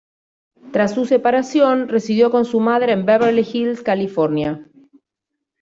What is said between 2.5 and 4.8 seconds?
madre en Beverly Hills, California.